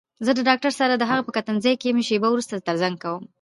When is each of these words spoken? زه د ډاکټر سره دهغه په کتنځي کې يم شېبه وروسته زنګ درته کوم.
زه 0.25 0.31
د 0.35 0.39
ډاکټر 0.49 0.71
سره 0.79 0.93
دهغه 0.95 1.23
په 1.25 1.31
کتنځي 1.37 1.73
کې 1.79 1.87
يم 1.89 1.99
شېبه 2.07 2.27
وروسته 2.31 2.53
زنګ 2.81 2.95
درته 2.97 3.01
کوم. 3.03 3.23